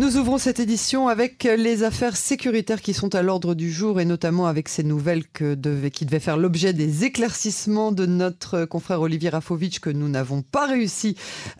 [0.00, 4.06] Nous ouvrons cette édition avec les affaires sécuritaires qui sont à l'ordre du jour et
[4.06, 9.02] notamment avec ces nouvelles que devait, qui devaient faire l'objet des éclaircissements de notre confrère
[9.02, 11.16] Olivier Rafovitch que nous n'avons pas réussi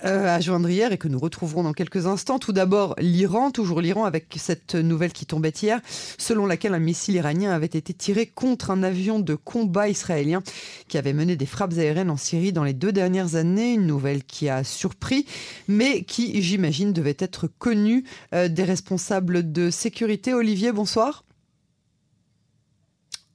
[0.07, 2.39] euh, à joindre hier et que nous retrouverons dans quelques instants.
[2.39, 5.79] Tout d'abord, l'Iran, toujours l'Iran avec cette nouvelle qui tombait hier,
[6.17, 10.43] selon laquelle un missile iranien avait été tiré contre un avion de combat israélien
[10.89, 13.75] qui avait mené des frappes aériennes en Syrie dans les deux dernières années.
[13.75, 15.27] Une nouvelle qui a surpris,
[15.69, 20.35] mais qui, j'imagine, devait être connue des responsables de sécurité.
[20.35, 21.25] Olivier, bonsoir.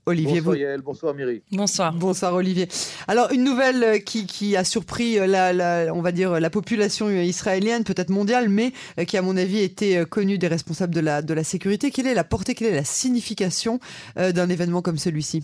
[0.08, 1.42] Olivier, bonsoir Yael, bonsoir Myri.
[1.52, 1.94] Bonsoir.
[1.94, 2.68] Bonsoir Olivier.
[3.08, 7.10] Alors une nouvelle euh, qui, qui a surpris euh, la, on va dire la population
[7.10, 8.72] israélienne, peut-être mondiale, mais
[9.08, 11.90] qui à mon avis était connue des responsables de la, de la sécurité.
[11.90, 13.80] Quelle est la portée, quelle est la signification
[14.16, 15.44] d'un événement comme celui-ci?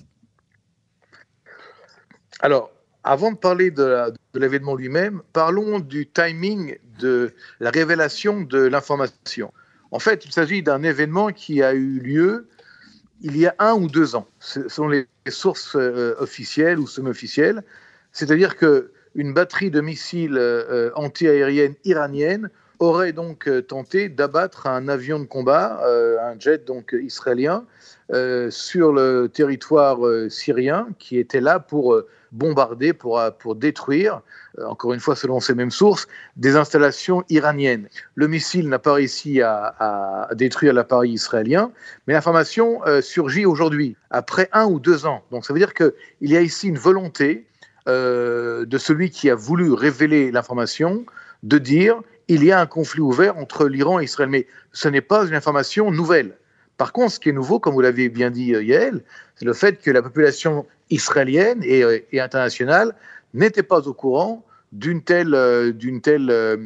[2.40, 2.72] Alors,
[3.04, 9.52] avant de parler de l'événement lui-même, parlons du timing de la révélation de l'information.
[9.92, 12.48] En fait, il s'agit d'un événement qui a eu lieu
[13.22, 14.28] il y a un ou deux ans.
[14.40, 17.64] Ce sont les sources euh, officielles ou semi-officielles.
[18.12, 25.20] C'est-à-dire qu'une batterie de missiles euh, anti-aériennes iraniennes aurait donc euh, tenté d'abattre un avion
[25.20, 27.66] de combat, un jet donc israélien,
[28.50, 33.20] sur le territoire syrien qui était là pour bombarder, pour,
[33.56, 34.22] détruire,
[34.58, 37.88] euh, encore une fois selon ces mêmes sources, des installations iraniennes.
[38.16, 41.72] Le missile n'a pas réussi à, détruire l'appareil israélien,
[42.08, 45.24] mais l'information euh, surgit aujourd'hui, après un ou deux ans.
[45.32, 47.46] Donc ça veut dire qu'il y a ici une volonté
[47.88, 51.06] euh, de celui qui a voulu révéler l'information
[51.44, 54.30] de dire il y a un conflit ouvert entre l'Iran et Israël.
[54.30, 56.38] Mais ce n'est pas une information nouvelle.
[56.82, 59.04] Par contre, ce qui est nouveau, comme vous l'avez bien dit, Yael,
[59.36, 62.96] c'est le fait que la population israélienne euh, et, internationale
[63.36, 66.58] n'était pas au courant d'une telle, euh, d'une telle euh,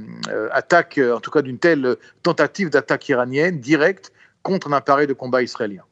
[0.53, 5.43] attaque, en tout cas d'une telle tentative d'attaque iranienne directe contre un appareil de combat
[5.43, 5.83] israélien.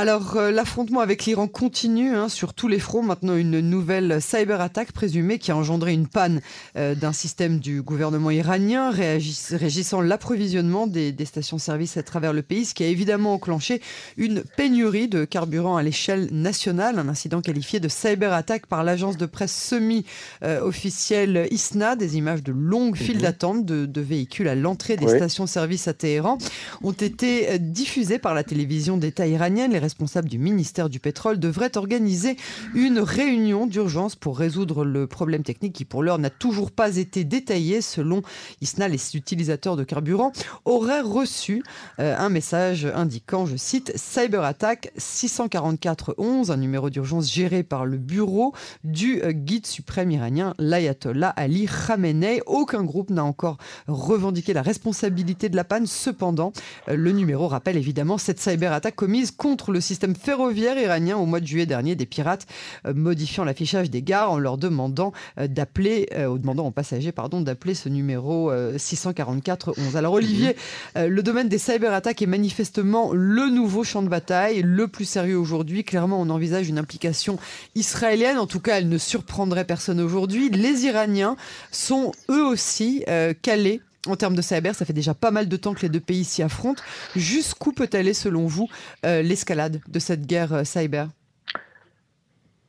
[0.00, 3.02] Alors, euh, l'affrontement avec l'Iran continue hein, sur tous les fronts.
[3.02, 6.40] Maintenant, une nouvelle cyberattaque présumée qui a engendré une panne
[6.76, 12.74] euh, d'un système du gouvernement iranien régissant l'approvisionnement des, stations-service à travers le pays, ce
[12.74, 13.82] qui a évidemment enclenché
[14.16, 17.00] une pénurie de carburant à l'échelle nationale.
[17.00, 21.96] Un incident qualifié de cyberattaque par l'agence de presse semi-officielle ISNA.
[21.96, 23.22] Des images de longues files mhm.
[23.22, 26.38] d'attente de, véhicules à l'entrée des stations-service à Téhéran
[26.84, 29.72] ont été euh, diffusées par la télévision d'État iranienne.
[29.72, 32.36] Les responsable du ministère du Pétrole devrait organiser
[32.74, 37.24] une réunion d'urgence pour résoudre le problème technique qui, pour l'heure, n'a toujours pas été
[37.24, 37.80] détaillé.
[37.80, 38.20] Selon
[38.60, 40.30] ISNA, les utilisateurs de carburant
[40.66, 41.62] auraient reçu
[42.00, 48.52] euh, un message indiquant, je cite, Cyberattack 644-11, un numéro d'urgence géré par le bureau
[48.84, 52.42] du euh, guide suprême iranien, l'ayatollah Ali Khamenei.
[52.44, 53.56] Aucun groupe n'a encore
[53.86, 55.86] revendiqué la responsabilité de la panne.
[55.86, 56.52] Cependant,
[56.90, 61.24] euh, le numéro rappelle évidemment cette cyberattaque commise contre le le système ferroviaire iranien au
[61.24, 62.48] mois de juillet dernier des pirates
[62.84, 67.40] euh, modifiant l'affichage des gares en leur demandant euh, d'appeler, euh, demandant aux passagers pardon,
[67.40, 69.96] d'appeler ce numéro 644 11.
[69.96, 70.56] Alors Olivier,
[70.96, 75.84] le domaine des cyberattaques est manifestement le nouveau champ de bataille, le plus sérieux aujourd'hui.
[75.84, 77.38] Clairement, on envisage une implication
[77.74, 78.38] israélienne.
[78.38, 80.50] En tout cas, elle ne surprendrait personne aujourd'hui.
[80.50, 81.36] Les Iraniens
[81.70, 83.04] sont eux aussi
[83.42, 86.00] calés en termes de cyber, ça fait déjà pas mal de temps que les deux
[86.00, 86.82] pays s'y affrontent.
[87.16, 88.68] Jusqu'où peut aller, selon vous,
[89.04, 91.08] euh, l'escalade de cette guerre euh, cyber?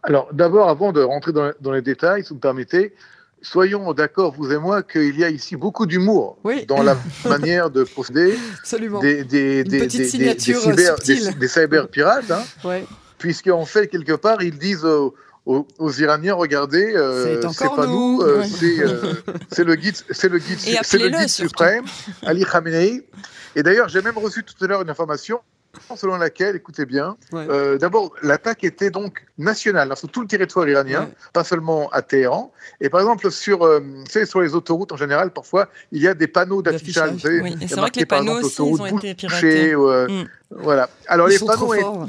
[0.04, 2.96] Alors, d'abord, avant de rentrer dans, les détails, si vous me permettez,
[3.42, 6.38] soyons d'accord, vous et moi, qu'il y a ici beaucoup d'humour
[6.68, 9.02] dans la manière de procéder Absolument.
[9.02, 12.44] des, des, des, des, cyber, des, cyber, pirates, hein,
[13.18, 14.88] puisqu'en fait, quelque part, ils disent
[15.80, 19.14] aux, Iraniens, regardez, euh, c'est pas nous, euh, euh,
[19.52, 21.86] c'est le guide, c'est le guide, c'est le guide suprême,
[22.24, 23.08] Ali Khamenei.
[23.56, 25.42] Et d'ailleurs, j'ai même reçu tout à l'heure une information
[25.96, 27.16] selon laquelle, écoutez bien,
[27.80, 32.52] d'abord, l'attaque était donc nationale, hein, sur tout le territoire iranien, pas seulement à Téhéran.
[32.82, 33.68] Et par exemple, sur,
[34.26, 37.24] sur les autoroutes en général, parfois, il y a des panneaux d'affichage.
[37.24, 39.76] Oui, c'est vrai que les panneaux aussi, ils ont été piratés.
[39.76, 40.26] Mm.
[40.52, 40.90] Voilà.
[41.08, 42.08] Alors, les panneaux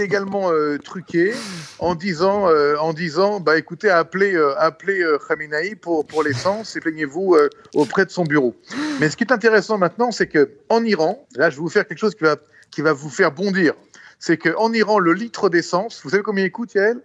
[0.00, 1.32] également euh, truqué
[1.78, 6.80] en disant, euh, en disant bah, écoutez, appelez, euh, appelez Khamenei pour, pour l'essence et
[6.80, 7.36] plaignez-vous
[7.74, 8.54] auprès de son bureau.
[9.00, 11.98] Mais ce qui est intéressant maintenant, c'est qu'en Iran, là, je vais vous faire quelque
[11.98, 12.36] chose qui va,
[12.70, 13.74] qui va vous faire bondir.
[14.18, 17.00] C'est qu'en Iran, le litre d'essence, vous savez combien il coûte, Yael?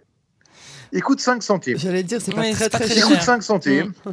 [0.92, 1.78] Il coûte 5 centimes.
[1.78, 2.96] J'allais dire, c'est pas très, très, cher.
[2.96, 3.92] Il coûte 5 centimes.
[4.06, 4.10] Mm.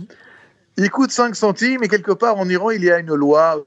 [0.77, 3.65] Il coûte 5 centimes et quelque part en Iran, il y a une loi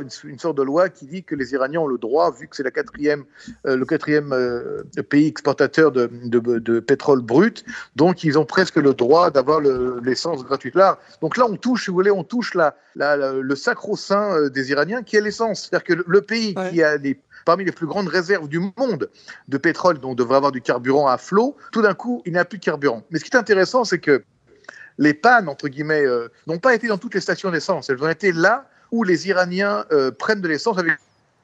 [0.00, 2.70] une, sorte de loi qui dit que les Iraniens ont le droit, vu que c'est
[2.72, 3.24] quatrième,
[3.66, 7.64] euh, le quatrième euh, pays exportateur de, de, pétrole brut,
[7.96, 10.74] donc ils ont presque le droit d'avoir l'essence gratuite.
[10.74, 14.70] Là, donc là, on touche, si vous voulez, on touche la, le sacro-saint euh, des
[14.70, 15.62] Iraniens, qui est l'essence.
[15.62, 19.10] C'est-à-dire que le pays qui a les parmi les plus grandes réserves du monde
[19.48, 22.56] de pétrole, donc devrait avoir du carburant à flot, tout d'un coup, il n'a plus
[22.56, 23.02] de carburant.
[23.10, 24.24] Mais ce qui est intéressant, c'est que
[24.96, 26.04] les pannes, entre guillemets,
[26.46, 27.90] n'ont pas été dans toutes les stations d'essence.
[27.90, 30.98] Elles ont été là où les Iraniens euh, prennent de l'essence avec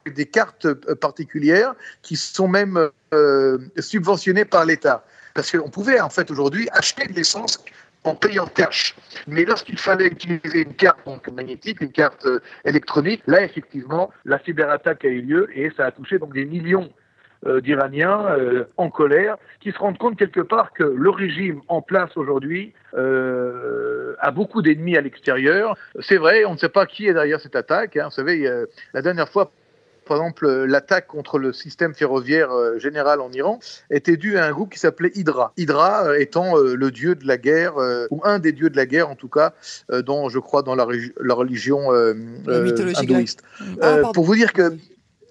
[0.05, 5.03] des cartes euh, particulières qui sont même euh, subventionnées par l'État.
[5.33, 7.61] Parce qu'on pouvait en fait aujourd'hui acheter de l'essence
[8.05, 8.95] en payant cash.
[9.27, 10.99] Mais lorsqu'il fallait utiliser une carte
[11.31, 12.25] magnétique, une carte
[12.63, 16.89] électronique, là effectivement, la cyberattaque a eu lieu et ça a touché des millions
[17.61, 18.25] d'Iraniens
[18.77, 24.15] en colère qui se rendent compte quelque part que le régime en place aujourd'hui euh,
[24.19, 25.75] a beaucoup d'ennemis à l'extérieur.
[25.99, 27.95] C'est vrai, on ne sait pas qui est derrière cette attaque.
[27.95, 28.05] Hein.
[28.05, 28.49] Vous savez,
[28.93, 29.51] la dernière fois,
[30.05, 33.59] par exemple, l'attaque contre le système ferroviaire euh, général en Iran
[33.91, 35.53] était due à un groupe qui s'appelait Hydra.
[35.57, 37.75] Hydra euh, étant le dieu de la guerre,
[38.09, 39.53] ou un des dieux de la guerre en tout cas,
[39.89, 40.85] dont je crois dans la,
[41.33, 41.91] religion
[42.47, 43.43] hindouiste.
[43.81, 44.73] Ah, pour vous dire que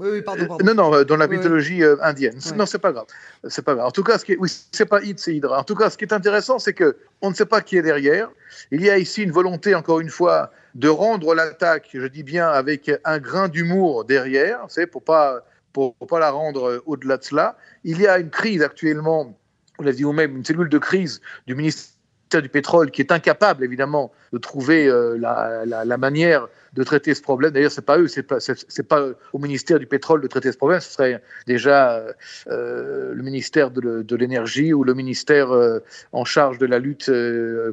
[0.01, 2.39] oui, oui, pardon, Non, non, dans la mythologie indienne.
[2.57, 3.07] Non, c'est pas grave.
[3.49, 3.87] C'est pas grave.
[3.87, 4.37] En tout cas, ce qui est...
[4.39, 5.61] oui, c'est pas Hyd, c'est Hydra.
[5.61, 7.83] En tout cas, ce qui est intéressant, c'est que on ne sait pas qui est
[7.83, 8.31] derrière.
[8.71, 12.49] Il y a ici une volonté, encore une fois, de rendre l'attaque, je dis bien,
[12.49, 17.57] avec un grain d'humour derrière, c'est pour pas pour, pas la rendre au-delà de cela.
[17.85, 19.39] Il y a une crise actuellement,
[19.79, 21.95] vous l'avez dit vous-même, une cellule de crise du ministère
[22.39, 27.51] du pétrole qui est incapable évidemment de trouver euh, la, manière de traiter ce problème.
[27.51, 28.93] D'ailleurs, c'est pas eux, c'est pas c'est
[29.33, 30.81] au ministère du pétrole de traiter ce problème.
[30.81, 32.05] Ce serait déjà
[32.47, 35.81] euh, le ministère de, l'énergie ou le ministère euh,
[36.13, 37.11] en charge de la lutte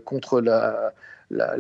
[0.06, 0.94] contre la
[1.30, 1.58] la,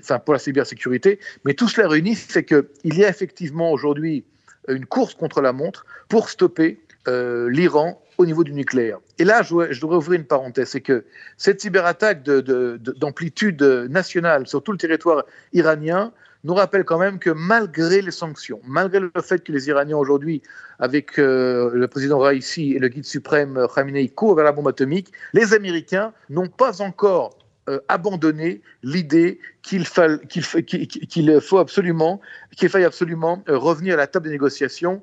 [0.00, 1.20] enfin, pour la cybersécurité.
[1.44, 4.24] Mais tout cela réuni fait qu'il y a effectivement aujourd'hui
[4.68, 8.98] une course contre la montre pour stopper l'Iran au niveau du nucléaire.
[9.18, 11.04] Et là, je, devrais ouvrir une parenthèse, c'est que
[11.36, 16.12] cette cyberattaque d'amplitude de, nationale sur tout le territoire iranien
[16.44, 20.42] nous rappelle quand même que malgré les sanctions, malgré le fait que les Iraniens aujourd'hui,
[20.80, 25.12] avec euh, le président Raisi et le guide suprême Khamenei, courent vers la bombe atomique,
[25.34, 27.38] les Américains n'ont pas encore
[27.68, 32.20] euh, abandonné l'idée qu'il faut absolument,
[32.56, 35.00] qu'il faille absolument euh, revenir à la table des négociations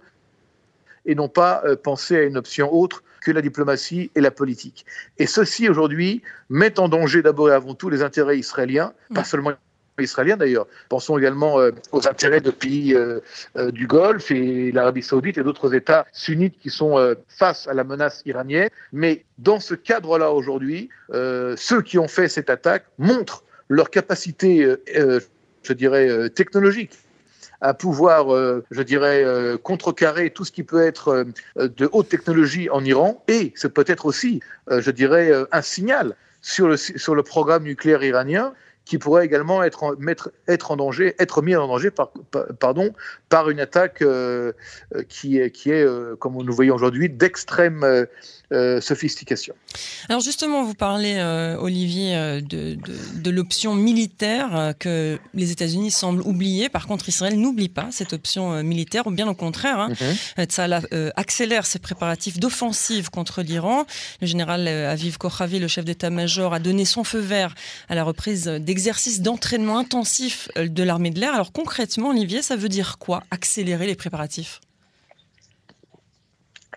[1.06, 4.86] et non pas penser à une option autre que la diplomatie et la politique.
[5.18, 9.52] Et ceci, aujourd'hui, met en danger d'abord et avant tout les intérêts israéliens, pas seulement
[10.02, 10.68] israéliens d'ailleurs.
[10.88, 13.20] Pensons également euh, aux intérêts de pays euh,
[13.58, 17.84] euh, du Golfe et l'Arabie saoudite et d'autres États sunnites qui sont face à la
[17.84, 18.70] menace iranienne.
[18.94, 25.74] Mais dans ce cadre-là, aujourd'hui, ceux qui ont fait cette attaque montrent leur capacité, je
[25.74, 26.98] dirais, technologique
[27.62, 31.26] à pouvoir, euh, je dirais, euh, contrecarrer tout ce qui peut être
[31.58, 33.24] euh, de haute technologie en Iran.
[33.28, 38.54] Et c'est peut-être aussi, je dirais, un signal sur le, sur le programme nucléaire iranien
[38.90, 42.12] qui pourrait également être en, mettre, être en danger, être mis en danger par,
[42.60, 42.92] pardon,
[43.30, 44.04] par une attaque
[45.08, 45.86] qui est, qui est
[46.18, 48.08] comme nous voyons aujourd'hui, d'extrême
[48.52, 49.54] euh, sophistication.
[50.10, 52.80] Alors justement, vous parlez, euh, Olivier, euh, de,
[53.22, 56.68] de, l'option militaire que les États-Unis semblent oublier.
[56.68, 59.78] Par contre, Israël n'oublie pas cette option militaire, ou bien au contraire.
[59.78, 59.90] Hein,
[60.38, 61.12] mhm.
[61.16, 63.86] accélère ses préparatifs d'offensive contre l'Iran.
[64.20, 67.54] Le général Aviv Kochavi, le chef d'état-major, a donné son feu vert
[67.88, 68.46] à la reprise
[68.80, 71.34] d'exercices d'entraînement intensif de l'armée de l'air.
[71.34, 74.62] Alors concrètement, Olivier, ça veut dire quoi Accélérer les préparatifs?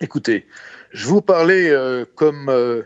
[0.00, 0.48] Écoutez,
[0.90, 2.82] je vous parlais euh, comme euh,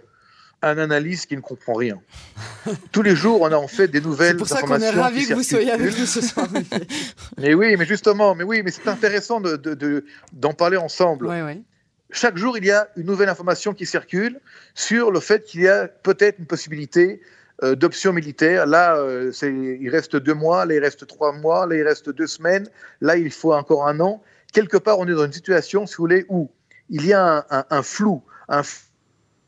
[0.60, 1.98] un analyste qui ne comprend rien.
[2.92, 4.56] Tous les jours, on a en fait des nouvelles informations.
[4.58, 6.46] C'est pour ça qu'on est ravis que vous soyez avec nous ce soir.
[7.38, 10.04] mais oui, mais justement, mais oui, mais c'est intéressant d'en de,
[10.34, 11.30] d'en parler ensemble.
[12.10, 14.40] Chaque jour, il y a une nouvelle information qui circule
[14.74, 17.22] sur le fait qu'il y a peut-être une possibilité
[17.62, 18.66] euh, d'option militaire.
[18.66, 18.98] Là,
[19.42, 22.68] il reste deux mois, là, il reste trois mois, là, il reste deux semaines,
[23.00, 24.22] là, il faut encore un an.
[24.52, 26.50] Quelque part, on est dans une situation, si vous voulez, où
[26.88, 28.62] il y a un, flou, un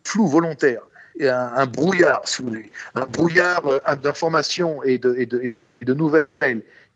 [0.04, 0.82] flou volontaire,
[1.18, 5.26] et un, brouillard, si vous voulez, un brouillard euh, d'informations et de,
[5.82, 6.26] de, nouvelles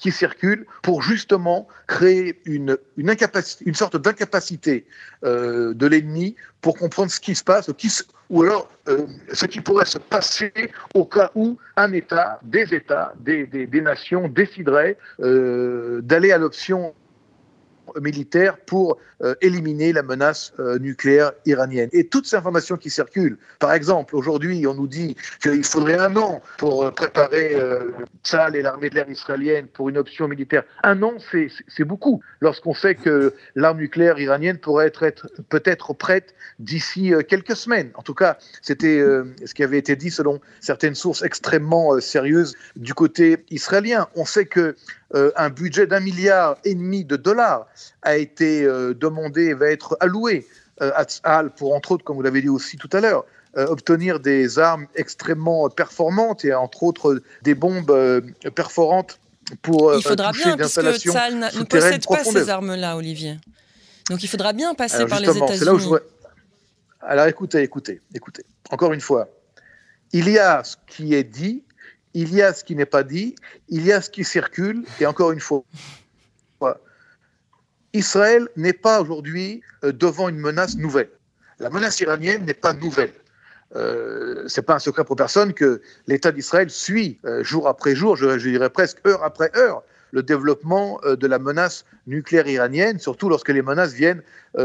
[0.02, 3.14] qui circulent pour justement créer une, une,
[3.66, 4.84] une sorte d'incapacité
[5.24, 7.70] euh, de l'ennemi pour comprendre ce qui se passe,
[8.28, 10.52] ou alors euh, ce qui pourrait se passer
[10.94, 16.94] au cas où un État, des États, des, des, nations décideraient d'aller à l'option
[18.00, 21.88] militaire pour euh, éliminer la menace euh, nucléaire iranienne.
[21.92, 26.16] Et toutes ces informations qui circulent, par exemple, aujourd'hui, on nous dit qu'il faudrait un
[26.16, 27.90] an pour préparer euh,
[28.54, 30.64] et l'armée de l'air israélienne pour une option militaire.
[30.82, 31.14] Un an,
[31.68, 37.56] c'est beaucoup, lorsqu'on sait que l'arme nucléaire iranienne pourrait être, être peut-être prête d'ici quelques
[37.56, 37.90] semaines.
[37.94, 39.00] En tout cas, c'était
[39.44, 44.08] ce qui avait été dit selon certaines sources extrêmement sérieuses du côté israélien.
[44.16, 44.74] On sait que euh,
[45.36, 47.66] un budget d'un milliard et demi de dollars
[48.02, 50.46] a été euh, demandé et va être alloué
[50.80, 54.18] euh, à Tzal pour, entre autres, comme vous l'avez dit aussi tout à l'heure, obtenir
[54.18, 57.94] des armes extrêmement performantes et entre autres des bombes
[58.54, 59.18] perforantes
[59.60, 63.38] pour il faudra bien, puisque Tzal ne possède pas ces armes-là, Olivier.
[64.08, 65.96] Donc il faudra bien passer par les États-Unis.
[67.02, 68.44] Alors écoutez, écoutez, écoutez.
[68.70, 69.28] Encore une fois,
[70.12, 71.62] il y a ce qui est dit
[72.14, 73.34] il y a ce qui n'est pas dit,
[73.68, 75.64] il y a ce qui circule, et encore une fois,
[77.94, 81.10] Israël n'est pas aujourd'hui euh, devant une menace nouvelle.
[81.58, 83.12] La menace iranienne n'est pas nouvelle.
[83.76, 87.94] Euh, Ce n'est pas un secret pour personne que l'État d'Israël suit euh, jour après
[87.94, 93.30] jour, je, dirais presque heure après heure, le développement de la menace nucléaire iranienne, surtout
[93.30, 94.22] lorsque les menaces viennent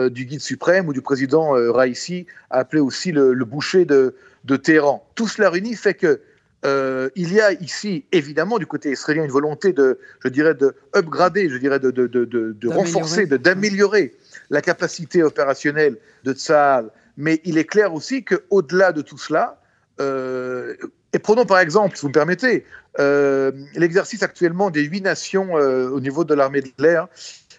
[0.10, 4.14] du guide suprême ou du président Raisi, appelé aussi le, boucher de,
[4.44, 5.08] de Téhéran.
[5.16, 6.20] Tout cela réuni fait que
[6.66, 10.74] euh, il y a ici, évidemment, du côté israélien, une volonté de, je dirais, de
[10.96, 14.16] upgrader, je dirais, de, de, de, de renforcer, d'améliorer
[14.50, 16.90] la capacité opérationnelle de Tsahal.
[17.16, 19.62] Mais il est clair aussi qu'au-delà de tout cela,
[20.00, 20.76] euh,
[21.14, 22.66] et prenons par exemple, si vous me permettez,
[23.00, 27.08] euh, l'exercice actuellement des huit nations au niveau de l'armée de l'air,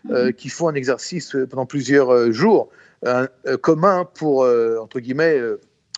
[0.05, 0.33] mhm.
[0.33, 2.71] qui font un exercice pendant plusieurs jours
[3.63, 4.41] commun pour,
[4.81, 5.41] entre guillemets,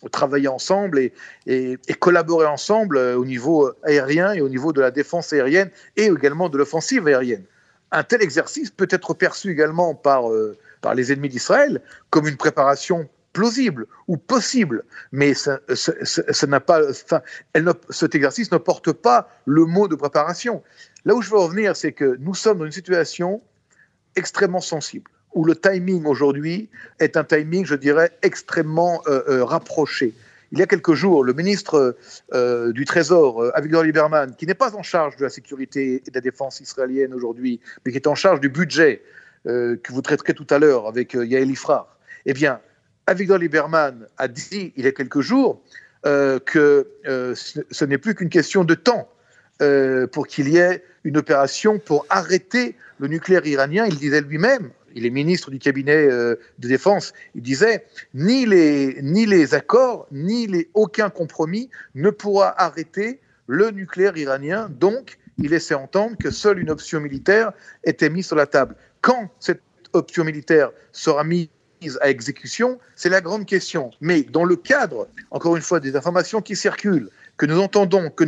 [0.09, 1.11] travailler ensemble
[1.47, 6.07] et, collaborer ensemble euh, au niveau aérien et au niveau de la défense aérienne et
[6.07, 7.45] également de l'offensive aérienne.
[7.93, 12.37] Un tel exercice peut être perçu également par, euh, par les ennemis d'Israël comme une
[12.37, 15.61] préparation plausible ou possible, mais ça,
[16.67, 16.81] pas,
[17.53, 20.63] elle cet exercice ne porte pas le mot de préparation.
[21.05, 23.41] Là où je veux revenir, c'est que nous sommes dans une situation
[24.17, 26.69] extrêmement sensible où le timing aujourd'hui
[26.99, 30.15] est un timing, je dirais, extrêmement euh, euh, rapproché.
[30.53, 31.97] Il y a quelques jours, le ministre
[32.35, 36.15] euh, du Trésor, Avigdor Lieberman, qui n'est pas en charge de la sécurité et de
[36.15, 39.03] la défense israélienne aujourd'hui, mais qui est en charge du budget
[39.45, 41.97] que vous traiterez tout à l'heure avec Yael Ifrar,
[42.27, 42.61] eh bien,
[43.07, 45.63] Avigdor Lieberman a dit il y a quelques jours
[46.03, 46.87] que
[47.25, 49.09] ce n'est plus qu'une question de temps
[50.13, 53.87] pour qu'il y ait une opération pour arrêter le nucléaire iranien.
[53.87, 59.01] Il disait lui-même, il est ministre du cabinet euh, de défense, il disait ni les,
[59.03, 64.69] ni accords, ni aucun compromis ne pourra arrêter le nucléaire iranien.
[64.69, 67.53] Donc, il laissait entendre que seule une option militaire
[67.85, 68.77] était mise sur la table.
[69.01, 71.49] Quand cette option militaire sera mise
[72.01, 73.91] à exécution, c'est la grande question.
[74.01, 78.25] Mais dans le cadre, encore une fois, des informations qui circulent, que nous entendons, que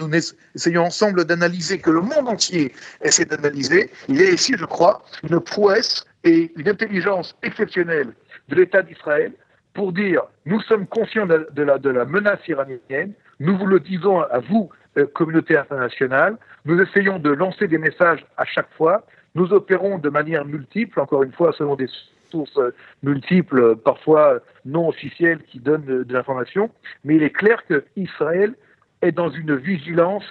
[0.00, 0.10] nous
[0.54, 5.02] essayons ensemble d'analyser, que le monde entier essaie d'analyser, il y a ici, je crois,
[5.28, 8.12] une prouesse et une intelligence exceptionnelle
[8.48, 9.32] de l'État d'Israël
[9.74, 14.20] pour dire nous sommes conscients de la, de la, menace iranienne, nous vous le disons
[14.20, 19.52] à vous, euh, communauté internationale, nous essayons de lancer des messages à chaque fois, nous
[19.52, 21.88] opérons de manière multiple, encore une fois selon des
[22.30, 26.70] sources euh, multiples, parfois non officielles, qui donnent de l'information,
[27.04, 28.54] mais il est clair que Israël
[29.02, 30.24] est dans une vigilance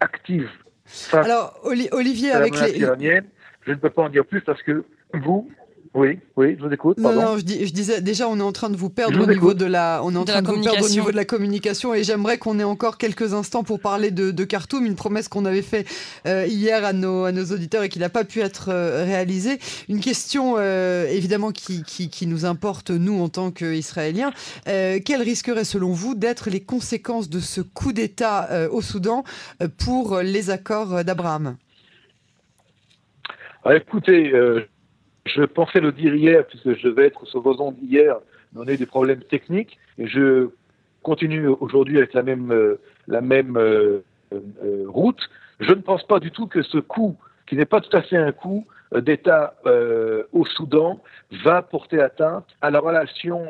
[0.00, 0.50] active.
[1.12, 2.78] Alors, Olivier, avec les...
[2.80, 5.50] je ne peux pas en dire plus parce que vous,
[5.94, 6.98] oui, oui, je vous écoute.
[6.98, 9.64] Non, non, je, disais déjà, on est en train de vous perdre au niveau de
[9.64, 12.36] la, on est en train de, vous perdre au niveau de la communication, et j'aimerais
[12.36, 15.86] qu'on ait encore quelques instants pour parler de, de Khartoum, une promesse qu'on avait fait
[16.26, 19.60] euh, hier à nos, à nos auditeurs et qui n'a pas pu être euh, réalisée.
[19.88, 24.32] Une question euh, évidemment qui, qui, qui, nous importe nous en tant qu'Israéliens.
[24.64, 29.22] quelles risqueraient selon vous d'être les conséquences de ce coup d'État au Soudan
[29.78, 31.56] pour les accords d'Abraham?
[33.64, 34.32] Ah, Écoutez
[35.26, 38.16] je pensais le dire hier, puisque je vais être sur vos ondes hier,
[38.52, 40.50] mais on a eu des problèmes techniques, et je
[41.02, 44.00] continue aujourd'hui avec la même, euh, la même euh,
[44.32, 45.20] euh, route.
[45.60, 47.16] Je ne pense pas du tout que ce coup,
[47.46, 49.54] qui n'est pas tout à fait un coup d'État
[50.32, 51.00] au Soudan,
[51.44, 53.46] va porter atteinte à la relation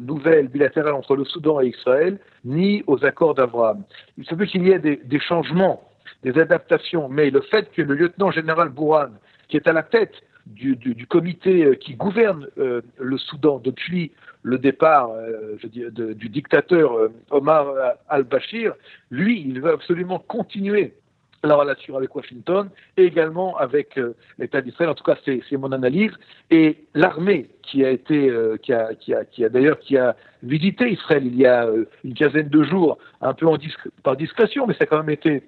[0.00, 3.82] nouvelle bilatérale entre le Soudan et Israël, ni aux accords d'Abraham.
[4.18, 5.88] Il se peut qu'il y ait des, des changements,
[6.22, 9.08] des adaptations, mais le fait que le lieutenant général Bourhan,
[9.48, 10.14] qui est à la tête
[10.46, 17.08] du, comité euh, qui gouverne euh, le Soudan depuis le départ euh, je du dictateur
[17.30, 17.66] Omar
[18.08, 18.74] al-Bashir,
[19.10, 20.94] lui, il veut absolument continuer
[21.42, 24.00] la relation avec Washington et également avec
[24.38, 24.90] l'État d'Israël.
[24.90, 26.12] En tout cas, c'est mon analyse.
[26.50, 28.32] Et l'armée qui a été,
[28.62, 31.68] qui a, qui a, d'ailleurs, qui a visité Israël il y a
[32.02, 33.58] une quinzaine de jours, un peu en
[34.02, 35.42] par discrétion, mais ça a quand même été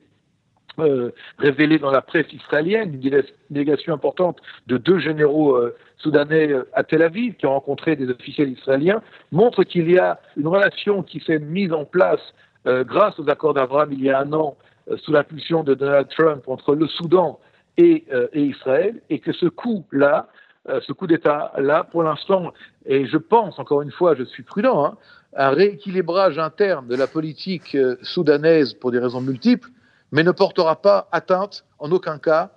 [1.38, 5.58] révélé dans la presse israélienne, une délégation importante de deux généraux
[5.96, 9.00] soudanais à Tel Aviv qui ont rencontré des officiels israéliens,
[9.32, 12.20] montre qu'il y a une relation qui s'est mise en place
[12.66, 14.56] grâce aux accords d'Abraham il y a un an
[14.90, 17.40] euh, sous l'impulsion de Donald Trump entre le Soudan
[17.76, 20.28] et, euh, Israël, et que ce coup-là,
[20.68, 22.52] euh, ce coup d'État-là, pour l'instant,
[22.86, 24.96] et je pense, encore une fois, je suis prudent, hein,
[25.36, 29.68] un rééquilibrage interne de la politique soudanaise pour des raisons multiples,
[30.12, 32.50] mais ne portera pas atteinte, en aucun cas,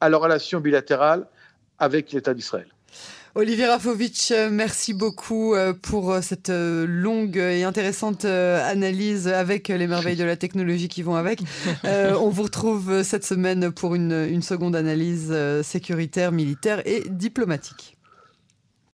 [0.00, 1.26] à la relation bilatérale
[1.78, 2.68] avec l'État d'Israël.
[3.34, 9.86] Olivier Rafovitch, euh, merci beaucoup euh, pour euh, cette longue et intéressante analyse avec les
[9.86, 11.40] merveilles de la technologie qui vont avec.
[11.84, 17.97] on vous retrouve cette semaine pour une, une seconde analyse sécuritaire, militaire et diplomatique.